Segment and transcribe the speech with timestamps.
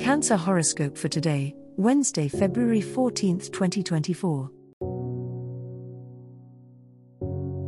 [0.00, 4.50] Cancer horoscope for today, Wednesday, February 14th, 2024.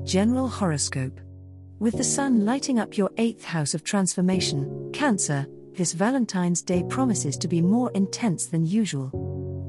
[0.05, 1.21] General horoscope.
[1.79, 7.37] With the sun lighting up your eighth house of transformation, Cancer, this Valentine's Day promises
[7.37, 9.11] to be more intense than usual.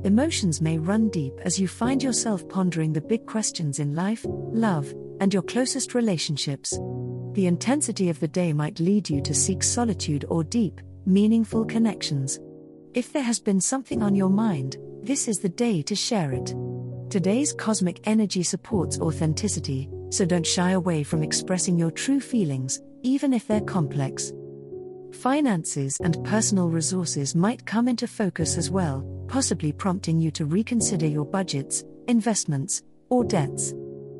[0.06, 4.94] Emotions may run deep as you find yourself pondering the big questions in life, love,
[5.20, 6.72] and your closest relationships.
[7.34, 12.40] The intensity of the day might lead you to seek solitude or deep, meaningful connections.
[12.95, 16.55] If there has been something on your mind, this is the day to share it.
[17.09, 23.33] Today's cosmic energy supports authenticity, so don't shy away from expressing your true feelings, even
[23.33, 24.31] if they're complex.
[25.11, 31.05] Finances and personal resources might come into focus as well, possibly prompting you to reconsider
[31.05, 33.73] your budgets, investments, or debts.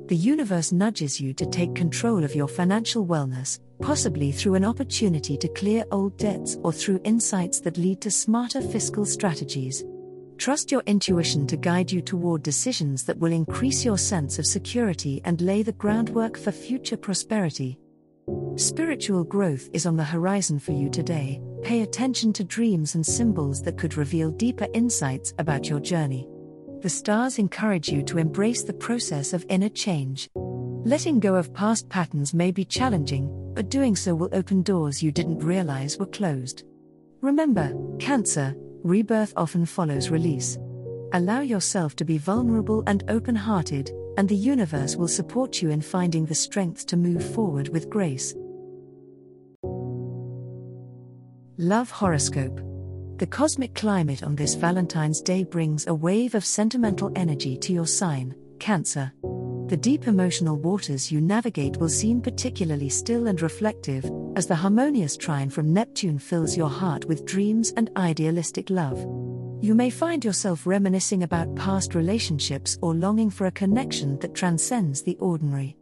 [0.08, 5.36] The universe nudges you to take control of your financial wellness, possibly through an opportunity
[5.36, 9.84] to clear old debts or through insights that lead to smarter fiscal strategies.
[10.38, 15.22] Trust your intuition to guide you toward decisions that will increase your sense of security
[15.26, 17.80] and lay the groundwork for future prosperity.
[18.58, 21.42] Spiritual growth is on the horizon for you today.
[21.64, 26.28] Pay attention to dreams and symbols that could reveal deeper insights about your journey.
[26.86, 30.30] The stars encourage you to embrace the process of inner change.
[30.36, 35.12] Letting go of past patterns may be challenging, but doing so will open doors you
[35.12, 36.64] didn't realize were closed.
[37.22, 40.60] Remember, Cancer, rebirth often follows release.
[41.14, 43.90] Allow yourself to be vulnerable and open hearted,
[44.20, 48.36] and the universe will support you in finding the strength to move forward with grace.
[51.58, 52.60] Love Horoscope
[53.18, 57.88] The cosmic climate on this Valentine's Day brings a wave of sentimental energy to your
[57.88, 59.14] sign, Cancer.
[59.68, 65.16] The deep emotional waters you navigate will seem particularly still and reflective, as the harmonious
[65.16, 69.00] trine from Neptune fills your heart with dreams and idealistic love.
[69.62, 75.02] You may find yourself reminiscing about past relationships or longing for a connection that transcends
[75.02, 75.78] the ordinary.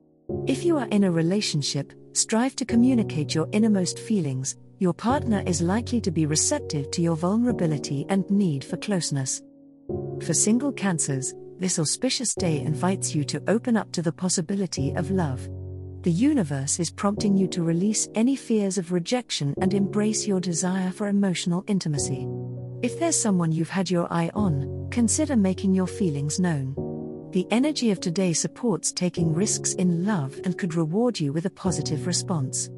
[0.46, 5.62] If you are in a relationship, strive to communicate your innermost feelings, your partner is
[5.62, 9.42] likely to be receptive to your vulnerability and need for closeness.
[10.26, 15.10] For single cancers, this auspicious day invites you to open up to the possibility of
[15.10, 15.48] love.
[16.02, 20.92] The universe is prompting you to release any fears of rejection and embrace your desire
[20.92, 22.28] for emotional intimacy.
[22.82, 26.76] If there's someone you've had your eye on, consider making your feelings known.
[27.32, 31.50] The energy of today supports taking risks in love and could reward you with a
[31.50, 32.70] positive response.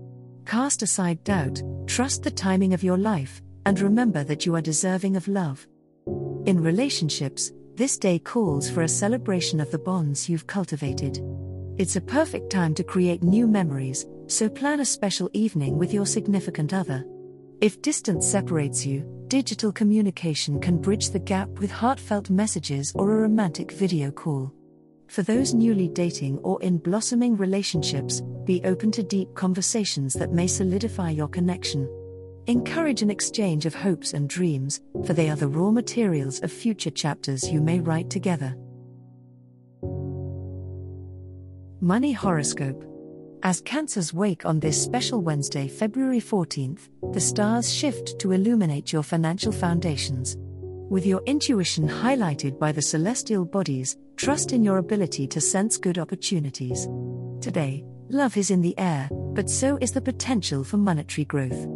[0.45, 5.15] Cast aside doubt, trust the timing of your life, and remember that you are deserving
[5.15, 5.67] of love.
[6.45, 11.19] In relationships, this day calls for a celebration of the bonds you've cultivated.
[11.77, 16.05] It's a perfect time to create new memories, so plan a special evening with your
[16.05, 17.03] significant other.
[17.61, 23.21] If distance separates you, digital communication can bridge the gap with heartfelt messages or a
[23.21, 24.53] romantic video call.
[25.07, 30.47] For those newly dating or in blossoming relationships, be open to deep conversations that may
[30.47, 31.89] solidify your connection.
[32.47, 36.91] Encourage an exchange of hopes and dreams, for they are the raw materials of future
[36.91, 38.55] chapters you may write together.
[41.81, 42.83] Money Horoscope
[43.43, 49.03] As Cancers wake on this special Wednesday, February 14th, the stars shift to illuminate your
[49.03, 50.37] financial foundations.
[50.89, 55.97] With your intuition highlighted by the celestial bodies, trust in your ability to sense good
[55.97, 56.87] opportunities.
[57.41, 61.67] Today, love is in the air, but so is the potential for monetary growth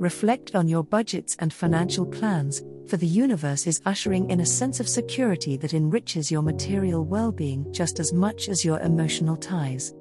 [0.00, 4.80] reflect on your budgets and financial plans, for the universe is ushering in a sense
[4.80, 9.92] of security that enriches your material well being just as much as your emotional ties.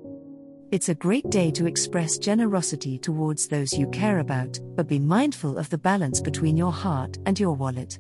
[0.72, 5.58] It's a great day to express generosity towards those you care about, but be mindful
[5.58, 8.00] of the balance between your heart and your wallet.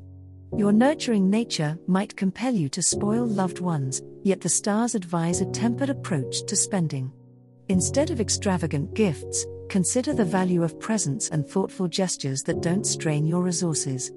[0.57, 5.45] Your nurturing nature might compel you to spoil loved ones, yet the stars advise a
[5.51, 7.11] tempered approach to spending.
[7.69, 13.27] Instead of extravagant gifts, consider the value of presence and thoughtful gestures that don't strain
[13.27, 14.11] your resources.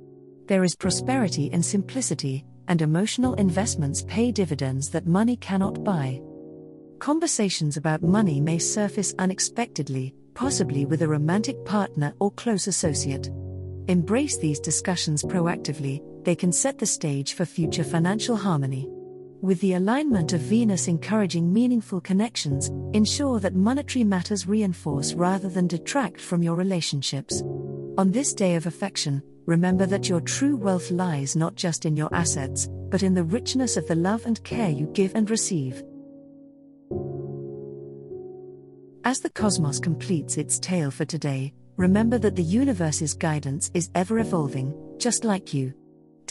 [0.46, 6.20] There is prosperity in simplicity, and emotional investments pay dividends that money cannot buy.
[6.98, 13.28] Conversations about money may surface unexpectedly, possibly with a romantic partner or close associate.
[13.88, 18.88] Embrace these discussions proactively, they can set the stage for future financial harmony.
[19.40, 25.66] With the alignment of Venus encouraging meaningful connections, ensure that monetary matters reinforce rather than
[25.66, 27.42] detract from your relationships.
[27.98, 32.14] On this day of affection, remember that your true wealth lies not just in your
[32.14, 35.82] assets, but in the richness of the love and care you give and receive.
[39.04, 44.20] As the cosmos completes its tale for today, remember that the universe's guidance is ever
[44.20, 45.74] evolving, just like you